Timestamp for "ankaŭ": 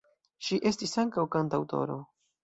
1.03-1.25